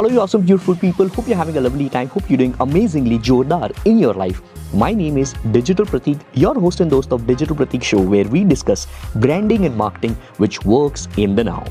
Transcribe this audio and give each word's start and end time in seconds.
Hello, 0.00 0.10
you 0.10 0.20
awesome, 0.22 0.40
beautiful 0.40 0.74
people. 0.74 1.08
Hope 1.08 1.28
you're 1.28 1.36
having 1.36 1.58
a 1.58 1.60
lovely 1.60 1.90
time. 1.90 2.08
Hope 2.08 2.30
you're 2.30 2.38
doing 2.38 2.54
amazingly 2.60 3.18
jordar 3.18 3.70
in 3.84 3.98
your 3.98 4.14
life. 4.14 4.40
My 4.72 4.94
name 4.94 5.18
is 5.18 5.34
Digital 5.52 5.84
Pratik, 5.84 6.18
your 6.32 6.54
host 6.58 6.80
and 6.80 6.90
host 6.90 7.12
of 7.12 7.26
Digital 7.26 7.54
Pratik 7.54 7.82
Show, 7.82 8.00
where 8.00 8.24
we 8.24 8.42
discuss 8.42 8.86
branding 9.16 9.66
and 9.66 9.76
marketing 9.76 10.16
which 10.38 10.64
works 10.64 11.06
in 11.18 11.34
the 11.34 11.44
now. 11.44 11.66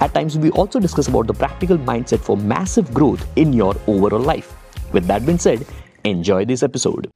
At 0.00 0.14
times, 0.14 0.38
we 0.38 0.50
also 0.52 0.80
discuss 0.80 1.08
about 1.08 1.26
the 1.26 1.34
practical 1.34 1.76
mindset 1.76 2.20
for 2.20 2.38
massive 2.38 2.94
growth 2.94 3.26
in 3.36 3.52
your 3.52 3.76
overall 3.86 4.18
life. 4.18 4.56
With 4.94 5.06
that 5.08 5.26
being 5.26 5.36
said, 5.38 5.66
enjoy 6.04 6.46
this 6.46 6.62
episode. 6.62 7.10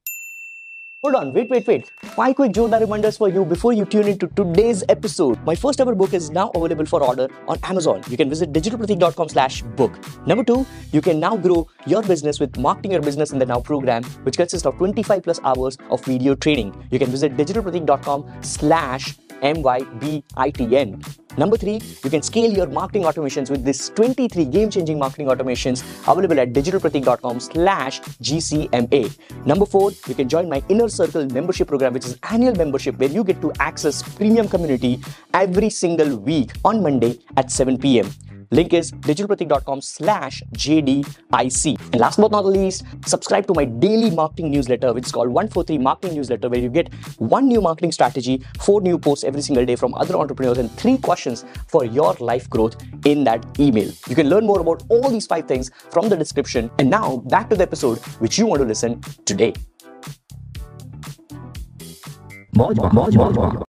Hold 1.01 1.15
on, 1.15 1.31
wait, 1.31 1.49
wait, 1.49 1.65
wait. 1.65 1.89
Five 2.01 2.35
quick 2.35 2.51
Jordar 2.51 2.81
reminders 2.81 3.15
for 3.15 3.29
you 3.29 3.45
before 3.45 3.71
you 3.71 3.85
tune 3.85 4.09
into 4.09 4.27
today's 4.27 4.83
episode. 4.89 5.41
My 5.45 5.55
first 5.55 5.79
ever 5.79 5.95
book 5.95 6.13
is 6.13 6.29
now 6.29 6.49
available 6.53 6.85
for 6.85 7.01
order 7.01 7.29
on 7.47 7.57
Amazon. 7.63 8.03
You 8.09 8.17
can 8.17 8.27
visit 8.27 8.51
digitalpratik.com 8.51 9.29
slash 9.29 9.61
book. 9.77 9.97
Number 10.27 10.43
two, 10.43 10.65
you 10.91 10.99
can 10.99 11.17
now 11.21 11.37
grow 11.37 11.69
your 11.87 12.03
business 12.03 12.41
with 12.41 12.57
Marketing 12.57 12.91
Your 12.91 13.01
Business 13.01 13.31
in 13.31 13.39
the 13.39 13.45
Now 13.45 13.61
program, 13.61 14.03
which 14.23 14.35
consists 14.35 14.65
of 14.65 14.75
25 14.75 15.23
plus 15.23 15.39
hours 15.45 15.77
of 15.89 16.03
video 16.03 16.35
training. 16.35 16.75
You 16.91 16.99
can 16.99 17.09
visit 17.09 17.37
digitalpratik.com 17.37 18.25
slash 18.41 19.15
M-Y-B-I-T-N. 19.41 21.01
Number 21.39 21.55
three, 21.55 21.79
you 22.03 22.09
can 22.09 22.21
scale 22.21 22.51
your 22.51 22.67
marketing 22.67 23.03
automations 23.03 23.49
with 23.49 23.63
this 23.63 23.89
23 23.95 24.43
game-changing 24.43 24.99
marketing 24.99 25.27
automations 25.27 25.83
available 26.11 26.37
at 26.37 26.51
digitalpratik.com 26.51 27.39
slash 27.39 28.01
GCMA. 28.29 29.17
Number 29.45 29.65
four, 29.65 29.91
you 30.07 30.15
can 30.15 30.27
join 30.27 30.49
my 30.49 30.61
Inner 30.67 30.89
Circle 30.89 31.27
membership 31.27 31.69
program, 31.69 31.93
which 31.93 32.05
is 32.05 32.17
annual 32.29 32.55
membership 32.55 32.97
where 32.99 33.09
you 33.09 33.23
get 33.23 33.39
to 33.41 33.53
access 33.61 34.03
premium 34.17 34.49
community 34.49 34.99
every 35.33 35.69
single 35.69 36.17
week 36.17 36.51
on 36.65 36.83
Monday 36.83 37.17
at 37.37 37.49
7 37.49 37.77
p.m. 37.77 38.11
Link 38.51 38.73
is 38.73 38.91
digitalpratik.com 38.91 39.81
slash 39.81 40.41
JDIC. 40.53 41.79
And 41.91 42.01
last 42.01 42.19
but 42.19 42.31
not 42.31 42.45
least, 42.45 42.83
subscribe 43.05 43.45
to 43.45 43.53
my 43.53 43.65
daily 43.65 44.09
marketing 44.09 44.49
newsletter, 44.49 44.91
which 44.91 45.05
is 45.05 45.11
called 45.11 45.27
143 45.27 45.77
Marketing 45.77 46.15
Newsletter, 46.15 46.49
where 46.49 46.59
you 46.59 46.69
get 46.69 46.91
one 47.19 47.47
new 47.47 47.61
marketing 47.61 47.91
strategy, 47.91 48.43
four 48.59 48.81
new 48.81 48.97
posts 48.97 49.23
every 49.23 49.43
single 49.43 49.65
day 49.65 49.75
from 49.75 49.93
other 49.93 50.15
entrepreneurs, 50.15 50.57
and 50.57 50.71
three 50.71 50.97
questions 50.97 51.45
for 51.67 51.85
your 51.85 52.13
life 52.19 52.49
growth 52.49 52.75
in 53.05 53.23
that 53.23 53.45
email. 53.59 53.91
You 54.07 54.15
can 54.15 54.29
learn 54.29 54.47
more 54.47 54.61
about 54.61 54.81
all 54.89 55.09
these 55.11 55.27
five 55.27 55.47
things 55.47 55.69
from 55.91 56.09
the 56.09 56.17
description. 56.17 56.71
And 56.79 56.89
now 56.89 57.17
back 57.17 57.51
to 57.51 57.55
the 57.55 57.63
episode 57.63 57.99
which 58.17 58.39
you 58.39 58.47
want 58.47 58.61
to 58.61 58.67
listen 58.67 58.99
today. 59.25 59.53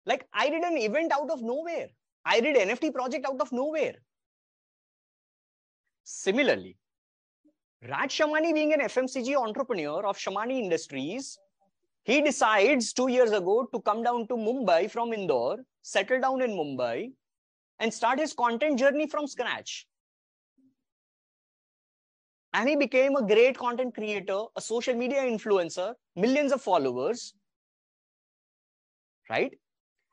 Like 0.05 0.25
I 0.33 0.49
did 0.49 0.63
an 0.63 0.77
event 0.77 1.11
out 1.11 1.29
of 1.29 1.41
nowhere. 1.41 1.89
I 2.25 2.39
did 2.39 2.55
NFT 2.55 2.93
project 2.93 3.25
out 3.25 3.41
of 3.41 3.51
nowhere. 3.51 3.95
Similarly, 6.03 6.77
Raj 7.87 8.17
Shamani 8.17 8.53
being 8.53 8.73
an 8.73 8.81
FMCG 8.81 9.35
entrepreneur 9.35 10.05
of 10.05 10.17
Shamani 10.17 10.59
Industries, 10.59 11.37
he 12.03 12.21
decides 12.21 12.93
two 12.93 13.07
years 13.09 13.31
ago 13.31 13.67
to 13.71 13.81
come 13.81 14.03
down 14.03 14.27
to 14.27 14.35
Mumbai 14.35 14.89
from 14.89 15.13
Indore, 15.13 15.57
settle 15.81 16.19
down 16.19 16.41
in 16.41 16.51
Mumbai, 16.51 17.11
and 17.79 17.93
start 17.93 18.19
his 18.19 18.33
content 18.33 18.79
journey 18.79 19.07
from 19.07 19.27
scratch. 19.27 19.87
And 22.53 22.67
he 22.67 22.75
became 22.75 23.15
a 23.15 23.21
great 23.21 23.57
content 23.57 23.93
creator, 23.93 24.45
a 24.55 24.61
social 24.61 24.95
media 24.95 25.21
influencer, 25.21 25.93
millions 26.15 26.51
of 26.51 26.61
followers, 26.61 27.33
right? 29.29 29.53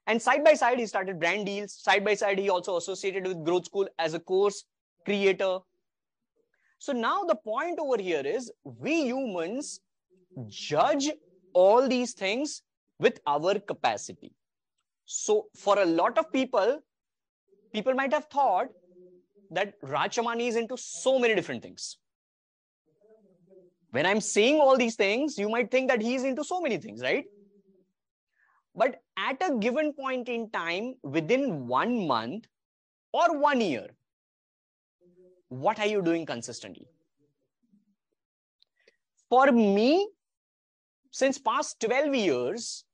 And 0.06 0.20
side 0.20 0.44
by 0.44 0.54
side, 0.54 0.78
he 0.78 0.86
started 0.86 1.18
brand 1.18 1.46
deals. 1.46 1.72
Side 1.72 2.04
by 2.04 2.14
side, 2.14 2.38
he 2.38 2.50
also 2.50 2.76
associated 2.76 3.26
with 3.26 3.44
Growth 3.44 3.64
School 3.64 3.88
as 3.98 4.14
a 4.14 4.20
course 4.20 4.64
creator, 5.04 5.58
so 6.78 6.92
now 6.92 7.24
the 7.24 7.34
point 7.34 7.78
over 7.78 8.00
here 8.00 8.22
is 8.24 8.52
we 8.64 9.04
humans 9.04 9.80
judge 10.48 11.10
all 11.52 11.88
these 11.88 12.12
things 12.12 12.62
with 12.98 13.20
our 13.26 13.58
capacity. 13.58 14.32
So 15.04 15.46
for 15.54 15.78
a 15.78 15.84
lot 15.84 16.18
of 16.18 16.32
people, 16.32 16.80
people 17.72 17.94
might 17.94 18.12
have 18.12 18.26
thought 18.26 18.68
that 19.50 19.74
Raj 19.82 20.16
Shamani 20.16 20.48
is 20.48 20.56
into 20.56 20.76
so 20.76 21.18
many 21.18 21.34
different 21.34 21.62
things. 21.62 21.96
When 23.90 24.04
I'm 24.04 24.20
saying 24.20 24.60
all 24.60 24.76
these 24.76 24.96
things, 24.96 25.38
you 25.38 25.48
might 25.48 25.70
think 25.70 25.88
that 25.88 26.02
he's 26.02 26.24
into 26.24 26.44
so 26.44 26.60
many 26.60 26.76
things, 26.76 27.00
right? 27.00 27.24
But 28.74 28.96
at 29.16 29.36
a 29.40 29.56
given 29.56 29.94
point 29.94 30.28
in 30.28 30.50
time, 30.50 30.96
within 31.02 31.66
one 31.66 32.06
month 32.06 32.44
or 33.12 33.38
one 33.38 33.60
year, 33.60 33.88
what 35.48 35.78
are 35.78 35.86
you 35.86 36.02
doing 36.02 36.26
consistently? 36.26 36.86
For 39.28 39.50
me, 39.50 40.08
since 41.10 41.38
past 41.38 41.80
12 41.80 42.14
years, 42.14 42.84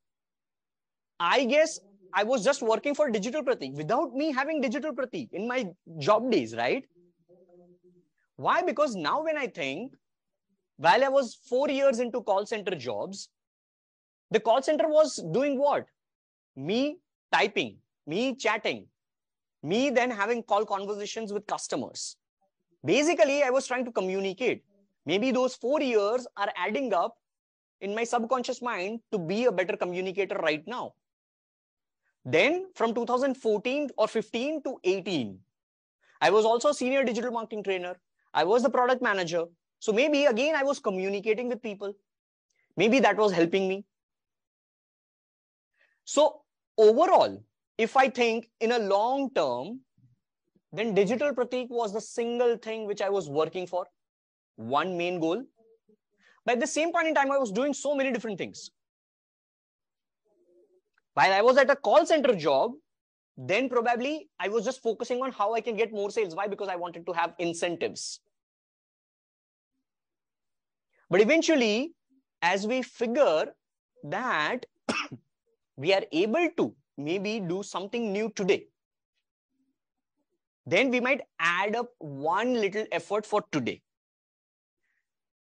I 1.18 1.44
guess 1.44 1.78
I 2.14 2.24
was 2.24 2.44
just 2.44 2.62
working 2.62 2.94
for 2.94 3.10
Digital 3.10 3.42
Pratik 3.42 3.74
without 3.74 4.14
me 4.14 4.32
having 4.32 4.60
Digital 4.60 4.92
Pratik 4.92 5.28
in 5.32 5.48
my 5.48 5.66
job 5.98 6.30
days, 6.30 6.54
right? 6.54 6.84
Why? 8.36 8.62
Because 8.62 8.94
now 8.94 9.22
when 9.24 9.36
I 9.36 9.46
think, 9.46 9.92
while 10.76 11.04
I 11.04 11.08
was 11.08 11.38
four 11.48 11.70
years 11.70 12.00
into 12.00 12.22
call 12.22 12.44
center 12.46 12.74
jobs, 12.74 13.28
the 14.30 14.40
call 14.40 14.62
center 14.62 14.88
was 14.88 15.22
doing 15.32 15.58
what? 15.58 15.86
Me 16.56 16.96
typing, 17.30 17.76
me 18.06 18.34
chatting, 18.34 18.86
me 19.62 19.90
then 19.90 20.10
having 20.10 20.42
call 20.42 20.64
conversations 20.64 21.32
with 21.32 21.46
customers. 21.46 22.16
Basically, 22.84 23.42
I 23.42 23.50
was 23.50 23.66
trying 23.66 23.84
to 23.84 23.92
communicate. 23.92 24.64
Maybe 25.06 25.30
those 25.30 25.54
four 25.54 25.80
years 25.80 26.26
are 26.36 26.52
adding 26.56 26.92
up 26.92 27.16
in 27.80 27.94
my 27.94 28.04
subconscious 28.04 28.62
mind 28.62 29.00
to 29.10 29.18
be 29.18 29.44
a 29.46 29.52
better 29.52 29.76
communicator 29.76 30.36
right 30.36 30.66
now. 30.66 30.94
Then 32.24 32.66
from 32.74 32.94
2014 32.94 33.90
or 33.96 34.06
15 34.06 34.62
to 34.62 34.76
18, 34.84 35.38
I 36.20 36.30
was 36.30 36.44
also 36.44 36.68
a 36.68 36.74
senior 36.74 37.02
digital 37.02 37.32
marketing 37.32 37.64
trainer. 37.64 37.96
I 38.32 38.44
was 38.44 38.62
the 38.62 38.70
product 38.70 39.02
manager. 39.02 39.44
So 39.80 39.92
maybe 39.92 40.26
again, 40.26 40.54
I 40.54 40.62
was 40.62 40.78
communicating 40.78 41.48
with 41.48 41.60
people. 41.60 41.92
Maybe 42.76 43.00
that 43.00 43.16
was 43.16 43.32
helping 43.32 43.68
me. 43.68 43.84
So 46.04 46.42
overall, 46.78 47.42
if 47.76 47.96
I 47.96 48.08
think 48.08 48.48
in 48.60 48.72
a 48.72 48.78
long 48.78 49.30
term, 49.34 49.80
then 50.72 50.94
digital 50.94 51.32
pratik 51.32 51.68
was 51.68 51.92
the 51.92 52.00
single 52.00 52.56
thing 52.56 52.86
which 52.86 53.02
I 53.02 53.10
was 53.10 53.28
working 53.28 53.66
for, 53.66 53.86
one 54.56 54.96
main 54.96 55.20
goal. 55.20 55.44
But 56.44 56.54
at 56.54 56.60
the 56.60 56.66
same 56.66 56.92
point 56.92 57.08
in 57.08 57.14
time, 57.14 57.30
I 57.30 57.38
was 57.38 57.52
doing 57.52 57.74
so 57.74 57.94
many 57.94 58.10
different 58.10 58.38
things. 58.38 58.70
While 61.14 61.32
I 61.32 61.42
was 61.42 61.58
at 61.58 61.70
a 61.70 61.76
call 61.76 62.06
center 62.06 62.34
job, 62.34 62.72
then 63.36 63.68
probably 63.68 64.28
I 64.40 64.48
was 64.48 64.64
just 64.64 64.82
focusing 64.82 65.22
on 65.22 65.32
how 65.32 65.54
I 65.54 65.60
can 65.60 65.76
get 65.76 65.92
more 65.92 66.10
sales. 66.10 66.34
Why? 66.34 66.46
Because 66.46 66.68
I 66.68 66.76
wanted 66.76 67.06
to 67.06 67.12
have 67.12 67.34
incentives. 67.38 68.20
But 71.10 71.20
eventually, 71.20 71.92
as 72.40 72.66
we 72.66 72.82
figure 72.82 73.52
that 74.04 74.64
we 75.76 75.92
are 75.92 76.02
able 76.12 76.48
to 76.56 76.74
maybe 76.96 77.40
do 77.40 77.62
something 77.62 78.12
new 78.12 78.30
today, 78.30 78.66
then 80.65 80.89
we 80.89 80.99
might 80.99 81.21
add 81.39 81.75
up 81.75 81.91
one 81.99 82.53
little 82.53 82.85
effort 82.91 83.25
for 83.25 83.43
today 83.51 83.81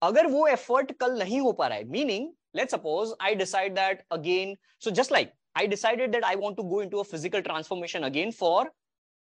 अगर 0.02 0.26
वो 0.26 0.48
effort 0.48 0.92
कल 1.00 1.18
नहीं 1.18 1.40
हो 1.40 1.52
पा 1.60 1.66
रहा 1.66 1.78
है 1.78 1.84
meaning 1.96 2.28
let's 2.58 2.76
suppose 2.76 3.14
I 3.28 3.34
decide 3.34 3.76
that 3.76 4.04
again 4.18 4.56
so 4.78 4.90
just 4.90 5.10
like 5.10 5.32
I 5.58 5.66
decided 5.66 6.12
that 6.12 6.24
I 6.24 6.34
want 6.36 6.58
to 6.58 6.62
go 6.62 6.80
into 6.80 6.98
a 7.00 7.04
physical 7.04 7.42
transformation 7.42 8.04
again 8.04 8.30
for 8.30 8.70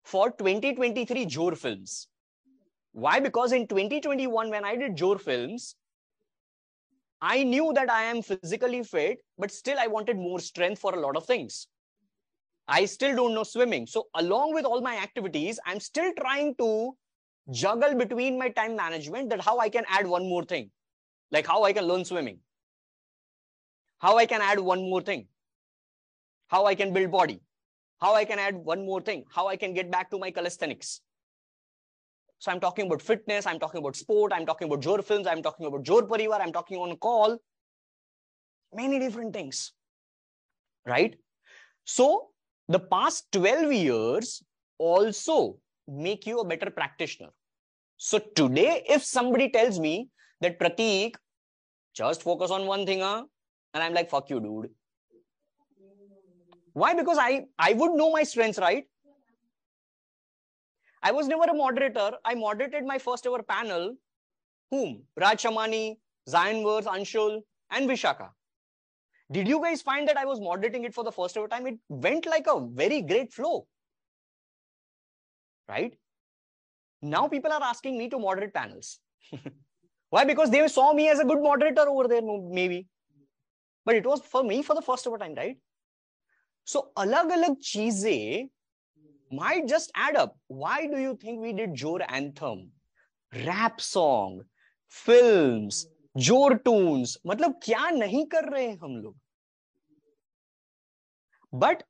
for 0.05 0.31
2023 0.31 1.25
Jor 1.27 1.55
films. 1.55 2.09
Why? 2.93 3.21
Because 3.21 3.53
in 3.53 3.67
2021 3.67 4.51
when 4.51 4.65
I 4.65 4.77
did 4.77 4.97
Jor 4.97 5.19
films, 5.19 5.77
I 7.23 7.43
knew 7.43 7.73
that 7.75 7.91
I 7.91 8.03
am 8.03 8.23
physically 8.23 8.83
fit, 8.83 9.23
but 9.39 9.51
still 9.51 9.79
I 9.79 9.87
wanted 9.87 10.17
more 10.17 10.41
strength 10.41 10.81
for 10.81 10.95
a 10.95 11.01
lot 11.01 11.17
of 11.17 11.27
things. 11.27 11.69
I 12.68 12.86
still 12.86 13.16
don't 13.16 13.34
know 13.34 13.44
swimming. 13.44 13.86
So 13.86 14.08
along 14.16 14.54
with 14.54 14.66
all 14.66 14.82
my 14.82 14.98
activities, 14.98 15.60
I'm 15.66 15.80
still 15.80 16.12
trying 16.20 16.56
to 16.56 16.96
juggle 17.52 17.96
between 17.96 18.40
my 18.40 18.50
time 18.50 18.76
management 18.76 19.30
that 19.30 19.42
how 19.42 19.60
I 19.60 19.70
can 19.70 19.86
add 19.88 20.08
one 20.08 20.28
more 20.28 20.44
thing, 20.44 20.72
like 21.32 21.46
how 21.46 21.64
I 21.64 21.74
can 21.74 21.86
learn 21.86 22.04
swimming, 22.04 22.40
how 24.00 24.18
I 24.18 24.26
can 24.26 24.42
add 24.42 24.60
one 24.60 24.82
more 24.90 25.02
thing, 25.02 25.28
how 26.48 26.66
I 26.66 26.74
can 26.74 26.92
build 26.92 27.12
body, 27.12 27.40
how 28.02 28.16
I 28.16 28.26
can 28.26 28.40
add 28.40 28.56
one 28.56 28.86
more 28.86 29.02
thing, 29.02 29.26
how 29.30 29.48
I 29.48 29.58
can 29.58 29.74
get 29.74 29.92
back 29.92 30.10
to 30.10 30.18
my 30.18 30.32
calisthenics. 30.32 31.02
So 32.40 32.52
I'm 32.52 32.60
talking 32.60 32.88
about 32.88 33.02
fitness, 33.02 33.46
I'm 33.46 33.60
talking 33.60 33.80
about 33.80 33.96
sport, 33.96 34.34
I'm 34.34 34.46
talking 34.46 34.68
about 34.68 34.82
Jor 34.82 35.02
films, 35.02 35.28
I'm 35.28 35.42
talking 35.42 35.68
about 35.68 35.84
Jor 35.84 36.04
Parivar, 36.04 36.42
I'm 36.42 36.52
talking 36.52 36.78
on 36.78 36.96
call, 36.98 37.38
many 38.74 39.00
different 39.00 39.34
things, 39.34 39.72
right? 40.86 41.16
So 41.86 42.30
the 42.68 42.80
past 42.80 43.32
12 43.32 43.72
years 43.74 44.44
also 44.78 45.58
make 45.88 46.26
you 46.26 46.40
a 46.40 46.46
better 46.46 46.70
practitioner. 46.70 47.30
So 47.98 48.20
today, 48.20 48.84
if 48.90 49.04
somebody 49.04 49.50
tells 49.50 49.80
me 49.80 50.10
that 50.42 50.60
Pratik, 50.60 51.16
just 51.94 52.24
focus 52.24 52.52
on 52.52 52.66
one 52.66 52.86
thing, 52.86 53.00
huh? 53.00 53.24
And 53.74 53.84
I'm 53.84 53.94
like, 53.94 54.10
fuck 54.10 54.30
you, 54.30 54.40
dude. 54.40 54.70
Why? 56.74 56.94
Because 56.94 57.18
I, 57.18 57.46
I 57.58 57.74
would 57.74 57.94
know 57.94 58.12
my 58.12 58.24
strengths, 58.24 58.60
right? 58.60 58.84
I 61.02 61.12
was 61.12 61.28
never 61.28 61.44
a 61.44 61.54
moderator. 61.54 62.12
I 62.26 62.36
moderated 62.36 62.84
my 62.86 62.98
first 62.98 63.26
ever 63.26 63.44
panel. 63.44 63.96
Whom? 64.72 65.04
Raj 65.16 65.44
Shamani, 65.44 65.98
Zion 66.28 66.64
Verse, 66.64 66.86
Anshul, 66.86 67.42
and 67.72 67.88
Vishaka. 67.88 68.30
Did 69.32 69.48
you 69.48 69.62
guys 69.62 69.82
find 69.82 70.08
that 70.08 70.18
I 70.18 70.26
was 70.26 70.40
moderating 70.40 70.84
it 70.84 70.94
for 70.94 71.04
the 71.04 71.12
first 71.12 71.36
ever 71.36 71.48
time? 71.48 71.66
It 71.66 71.80
went 71.90 72.26
like 72.26 72.46
a 72.48 72.60
very 72.60 73.02
great 73.02 73.34
flow. 73.34 73.68
Right? 75.68 75.98
Now 77.02 77.28
people 77.28 77.52
are 77.52 77.64
asking 77.64 77.98
me 77.98 78.10
to 78.10 78.20
moderate 78.20 78.54
panels. 78.54 79.00
Why? 80.10 80.26
Because 80.26 80.52
they 80.52 80.68
saw 80.68 80.94
me 80.94 81.10
as 81.10 81.20
a 81.20 81.26
good 81.26 81.42
moderator 81.42 81.88
over 81.90 82.08
there, 82.08 82.22
maybe. 82.22 82.88
But 83.84 83.96
it 83.96 84.06
was 84.06 84.22
for 84.22 84.44
me 84.44 84.62
for 84.62 84.76
the 84.76 84.82
first 84.82 85.06
ever 85.08 85.18
time, 85.18 85.36
right? 85.36 85.58
So 86.64 86.90
alag 86.98 87.32
alag 87.32 87.62
cheeze 87.62 88.50
might 89.32 89.68
just 89.68 89.92
add 89.96 90.16
up. 90.16 90.38
Why 90.48 90.88
do 90.88 90.98
you 90.98 91.18
think 91.20 91.42
we 91.42 91.54
did 91.54 91.74
Jor 91.74 92.00
anthem, 92.08 92.72
rap 93.46 93.82
song, 93.82 94.44
films, 94.88 95.88
ज़ोर 96.18 96.54
टून्स 96.66 97.18
मतलब 97.28 97.60
क्या 97.64 97.90
नहीं 97.90 98.26
कर 98.34 98.50
रहे 98.52 98.68
हैं 98.68 98.78
हम 98.82 98.96
लोग 98.98 99.16
but 101.54 101.84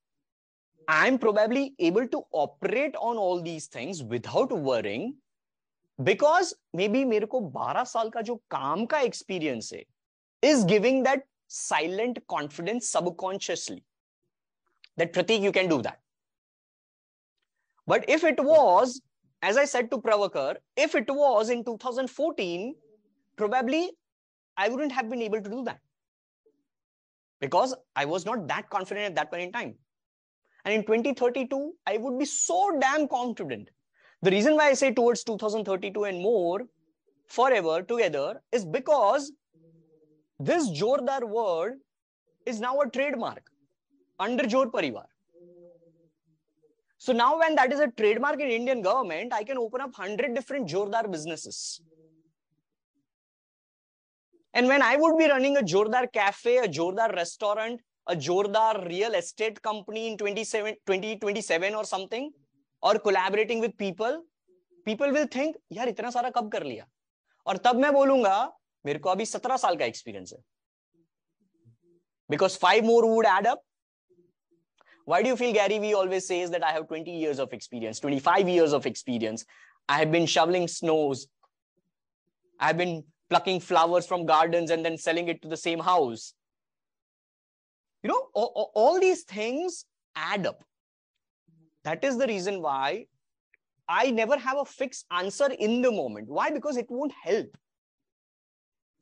I 0.87 1.07
am 1.07 1.17
probably 1.17 1.69
able 1.87 2.05
to 2.07 2.25
operate 2.35 2.95
on 2.95 3.17
all 3.17 3.41
these 3.41 3.69
things 3.75 4.01
without 4.11 4.51
worrying 4.67 5.13
because 5.99 6.53
maybe 6.87 7.03
मेरे 7.05 7.25
को 7.25 7.39
12 7.55 7.85
साल 7.87 8.09
का 8.09 8.21
जो 8.29 8.35
काम 8.51 8.85
का 8.85 8.99
एक्सपीरियंस 9.01 9.71
है 9.73 9.83
is 10.43 10.65
giving 10.67 11.03
that 11.05 11.25
silent 11.49 12.19
confidence 12.27 12.91
subconsciously 12.91 13.81
that 14.97 15.13
Pratik, 15.13 15.41
you 15.41 15.51
can 15.51 15.67
do 15.67 15.81
that. 15.81 15.99
But 17.87 18.05
if 18.09 18.23
it 18.23 18.43
was, 18.43 19.01
as 19.41 19.57
I 19.57 19.65
said 19.65 19.91
to 19.91 19.97
Pravakar, 19.97 20.55
if 20.77 20.95
it 20.95 21.05
was 21.09 21.49
in 21.49 21.63
2014, 21.63 22.75
probably 23.37 23.91
I 24.57 24.69
wouldn't 24.69 24.91
have 24.91 25.09
been 25.09 25.21
able 25.21 25.41
to 25.41 25.49
do 25.49 25.63
that 25.63 25.79
because 27.39 27.75
I 27.95 28.05
was 28.05 28.25
not 28.25 28.47
that 28.47 28.69
confident 28.69 29.05
at 29.07 29.15
that 29.15 29.29
point 29.31 29.43
in 29.43 29.51
time. 29.51 29.75
And 30.63 30.73
in 30.73 30.81
2032, 30.81 31.73
I 31.85 31.97
would 31.97 32.17
be 32.17 32.25
so 32.25 32.77
damn 32.79 33.07
confident. 33.07 33.69
The 34.21 34.31
reason 34.31 34.55
why 34.55 34.69
I 34.69 34.73
say 34.73 34.91
towards 34.93 35.23
2032 35.23 36.05
and 36.05 36.21
more, 36.21 36.61
forever 37.27 37.83
together, 37.83 38.41
is 38.51 38.65
because 38.65 39.31
this 40.39 40.69
Jordar 40.69 41.23
word 41.23 41.75
is 42.45 42.59
now 42.59 42.79
a 42.79 42.89
trademark 42.89 43.43
under 44.19 44.45
Jor 44.45 44.71
Parivar. 44.71 45.05
So 46.97 47.13
now 47.13 47.37
when 47.37 47.55
that 47.55 47.71
is 47.71 47.79
a 47.79 47.87
trademark 47.91 48.39
in 48.39 48.49
Indian 48.49 48.81
government, 48.81 49.33
I 49.33 49.43
can 49.43 49.57
open 49.57 49.81
up 49.81 49.97
100 49.97 50.33
different 50.33 50.67
Jordar 50.67 51.11
businesses. 51.11 51.81
And 54.54 54.66
when 54.66 54.82
I 54.82 54.96
would 54.96 55.16
be 55.16 55.28
running 55.28 55.56
a 55.56 55.60
Jordar 55.60 56.12
cafe, 56.12 56.58
a 56.58 56.68
Jordar 56.68 57.14
restaurant, 57.14 57.80
a 58.06 58.16
Jordar 58.16 58.86
real 58.88 59.14
estate 59.14 59.62
company 59.62 60.08
in 60.08 60.18
2027 60.18 61.74
or 61.74 61.84
something, 61.84 62.30
or 62.82 62.98
collaborating 62.98 63.60
with 63.60 63.76
people, 63.76 64.22
people 64.84 65.12
will 65.12 65.26
think, 65.26 65.56
यार 65.72 65.88
इतना 65.88 66.10
सारा 66.10 66.30
कब 66.30 66.50
कर 66.52 66.64
लिया 66.64 66.86
और 67.46 67.56
तब 67.64 67.76
मैं 67.80 67.92
बोलूंगा 67.92 68.36
मेरे 68.86 68.98
को 68.98 69.08
अभी 69.10 69.26
सत्रह 69.26 69.56
साल 69.56 69.76
का 69.76 69.84
एक्सपीरियंस 69.84 70.32
है 70.32 70.42
because 72.30 72.56
five 72.56 72.84
more 72.84 73.04
would 73.12 73.26
add 73.26 73.46
up 73.52 73.62
why 75.04 75.20
do 75.22 75.30
you 75.30 75.36
feel 75.36 75.52
gary 75.52 75.78
vee 75.84 75.94
always 76.00 76.26
says 76.32 76.52
that 76.54 76.66
i 76.66 76.70
have 76.74 76.84
20 76.90 77.14
years 77.22 77.40
of 77.44 77.56
experience 77.56 78.00
25 78.04 78.48
years 78.48 78.76
of 78.78 78.86
experience 78.90 79.44
i 79.88 79.96
have 80.00 80.12
been 80.12 80.28
shoveling 80.34 80.68
snows 80.74 81.24
i 82.60 82.68
have 82.68 82.78
been 82.82 82.94
plucking 83.28 83.60
flowers 83.60 84.06
from 84.06 84.26
gardens 84.26 84.70
and 84.70 84.84
then 84.84 84.98
selling 84.98 85.28
it 85.28 85.42
to 85.42 85.48
the 85.48 85.56
same 85.56 85.78
house. 85.78 86.34
You 88.02 88.08
know, 88.08 88.28
all, 88.34 88.72
all 88.74 89.00
these 89.00 89.22
things 89.22 89.84
add 90.16 90.46
up. 90.46 90.64
That 91.84 92.04
is 92.04 92.18
the 92.18 92.26
reason 92.26 92.60
why 92.60 93.06
I 93.88 94.10
never 94.10 94.36
have 94.38 94.58
a 94.58 94.64
fixed 94.64 95.06
answer 95.10 95.50
in 95.58 95.82
the 95.82 95.90
moment. 95.90 96.28
Why? 96.28 96.50
Because 96.50 96.76
it 96.76 96.86
won't 96.88 97.12
help. 97.22 97.56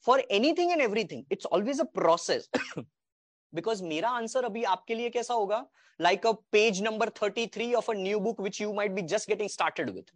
For 0.00 0.22
anything 0.30 0.72
and 0.72 0.80
everything, 0.80 1.26
it's 1.30 1.44
always 1.44 1.80
a 1.80 1.84
process. 1.84 2.48
because 3.54 3.82
मेरा 3.82 4.08
answer 4.08 4.44
अभी 4.44 4.62
आपके 4.62 4.94
लिए 4.94 5.10
कैसा 5.10 5.34
होगा 5.34 5.66
like 6.00 6.24
a 6.24 6.34
page 6.52 6.80
number 6.80 7.06
33 7.10 7.74
of 7.74 7.88
a 7.88 7.94
new 7.94 8.20
book 8.20 8.38
which 8.38 8.60
you 8.60 8.72
might 8.72 8.94
be 8.94 9.02
just 9.02 9.26
getting 9.26 9.48
started 9.48 9.92
with 9.94 10.10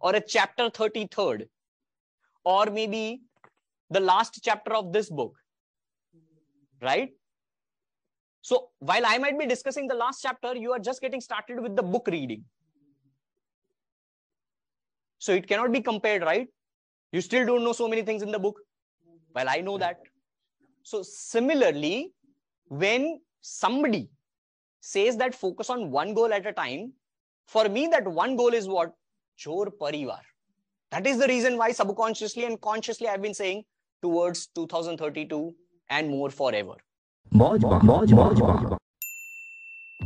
or 0.00 0.14
a 0.16 0.20
chapter 0.34 0.68
33rd 0.70 1.46
or 2.43 2.65
maybe 2.67 3.21
the 3.89 3.99
last 3.99 4.39
chapter 4.43 4.73
of 4.73 4.91
this 4.93 5.09
book 5.09 5.35
right? 6.81 7.11
So 8.41 8.69
while 8.79 9.05
i 9.05 9.17
might 9.17 9.37
be 9.39 9.45
discussing 9.45 9.87
the 9.87 9.95
last 9.95 10.21
chapter 10.21 10.55
you 10.55 10.73
are 10.73 10.79
just 10.79 11.01
getting 11.01 11.21
started 11.21 11.61
with 11.61 11.75
the 11.75 11.83
book 11.83 12.07
reading. 12.07 12.43
So 15.19 15.33
it 15.33 15.47
cannot 15.47 15.71
be 15.71 15.81
compared 15.81 16.23
right? 16.23 16.47
You 17.11 17.21
still 17.21 17.45
don't 17.45 17.63
know 17.63 17.73
so 17.73 17.87
many 17.87 18.01
things 18.01 18.21
in 18.21 18.31
the 18.31 18.39
book. 18.39 18.59
Well 19.33 19.47
i 19.47 19.61
know 19.61 19.77
that. 19.77 20.01
So 20.83 21.01
similarly 21.03 22.11
when 22.67 23.19
somebody 23.41 24.09
says 24.81 25.15
that 25.17 25.33
focus 25.33 25.69
on 25.69 25.91
one 25.91 26.13
goal 26.13 26.33
at 26.33 26.45
a 26.45 26.51
time 26.51 26.91
for 27.47 27.69
me 27.69 27.87
that 27.87 28.05
one 28.05 28.35
goal 28.35 28.53
is 28.53 28.67
what? 28.67 28.93
Jor 29.37 29.71
parivar 29.81 30.19
that 30.93 31.07
is 31.07 31.17
the 31.17 31.27
reason 31.27 31.57
why 31.57 31.71
subconsciously 31.71 32.43
and 32.45 32.61
consciously 32.61 33.07
I've 33.07 33.21
been 33.21 33.33
saying 33.33 33.63
towards 34.03 34.47
2032 34.55 35.55
and 35.89 36.09
more 36.09 36.29
forever. 36.29 36.75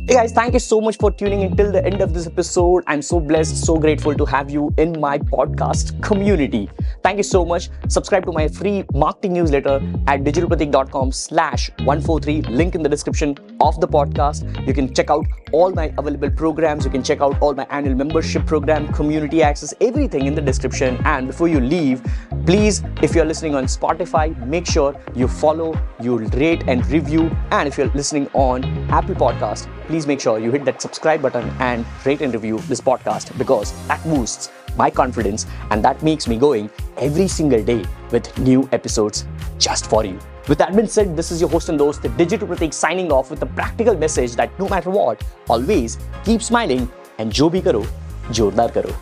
Hey 0.08 0.14
guys, 0.14 0.32
thank 0.32 0.54
you 0.54 0.58
so 0.58 0.80
much 0.80 0.96
for 0.96 1.10
tuning 1.10 1.42
in 1.42 1.54
till 1.54 1.70
the 1.70 1.84
end 1.84 2.00
of 2.00 2.14
this 2.14 2.26
episode. 2.26 2.82
I'm 2.86 3.02
so 3.02 3.20
blessed, 3.20 3.62
so 3.62 3.76
grateful 3.76 4.14
to 4.14 4.24
have 4.24 4.48
you 4.48 4.72
in 4.78 4.98
my 4.98 5.18
podcast 5.18 6.02
community. 6.02 6.70
Thank 7.02 7.18
you 7.18 7.22
so 7.22 7.44
much. 7.44 7.68
Subscribe 7.88 8.24
to 8.24 8.32
my 8.32 8.48
free 8.48 8.84
marketing 8.94 9.34
newsletter 9.34 9.82
at 10.06 10.24
digitalpratik.com 10.24 11.12
slash 11.12 11.70
143. 11.80 12.40
Link 12.50 12.74
in 12.74 12.82
the 12.82 12.88
description 12.88 13.36
of 13.60 13.78
the 13.82 13.86
podcast. 13.86 14.66
You 14.66 14.72
can 14.72 14.94
check 14.94 15.10
out 15.10 15.26
all 15.52 15.72
my 15.72 15.92
available 15.98 16.30
programs. 16.30 16.86
You 16.86 16.90
can 16.90 17.02
check 17.02 17.20
out 17.20 17.38
all 17.42 17.52
my 17.52 17.66
annual 17.68 17.94
membership 17.94 18.46
program, 18.46 18.90
community 18.94 19.42
access, 19.42 19.74
everything 19.82 20.24
in 20.24 20.34
the 20.34 20.40
description. 20.40 20.98
And 21.04 21.26
before 21.26 21.48
you 21.48 21.60
leave, 21.60 22.02
please, 22.46 22.82
if 23.02 23.14
you're 23.14 23.26
listening 23.26 23.54
on 23.54 23.64
Spotify, 23.64 24.34
make 24.46 24.64
sure 24.64 24.98
you 25.14 25.28
follow, 25.28 25.78
you 26.00 26.16
rate 26.16 26.64
and 26.66 26.86
review. 26.86 27.30
And 27.50 27.68
if 27.68 27.76
you're 27.76 27.88
listening 27.88 28.26
on 28.32 28.64
Apple 28.90 29.14
Podcast, 29.14 29.68
please 29.88 30.06
make 30.06 30.20
sure 30.20 30.38
you 30.38 30.50
hit 30.52 30.64
that 30.66 30.80
subscribe 30.80 31.22
button 31.22 31.50
and 31.58 31.84
rate 32.04 32.20
and 32.20 32.32
review 32.34 32.58
this 32.72 32.80
podcast 32.80 33.36
because 33.38 33.72
that 33.88 34.02
boosts 34.04 34.50
my 34.76 34.88
confidence 34.90 35.46
and 35.70 35.82
that 35.84 36.02
makes 36.02 36.28
me 36.28 36.36
going 36.36 36.70
every 36.98 37.26
single 37.26 37.64
day 37.64 37.84
with 38.12 38.38
new 38.38 38.68
episodes 38.72 39.26
just 39.58 39.88
for 39.90 40.04
you. 40.04 40.18
With 40.48 40.58
that 40.58 40.76
being 40.76 40.86
said, 40.86 41.16
this 41.16 41.30
is 41.30 41.40
your 41.40 41.50
host 41.50 41.68
and 41.68 41.80
host, 41.80 42.02
the 42.02 42.10
Digital 42.10 42.46
Pratik, 42.48 42.72
signing 42.72 43.10
off 43.10 43.30
with 43.30 43.42
a 43.42 43.46
practical 43.46 43.96
message 43.96 44.36
that 44.36 44.56
no 44.58 44.68
matter 44.68 44.90
what, 44.90 45.22
always 45.48 45.98
keep 46.24 46.42
smiling 46.42 46.90
and 47.18 47.32
jo 47.32 47.50
bhi 47.50 47.64
karo, 47.64 47.82
jordar 48.30 48.72
karo. 48.72 48.94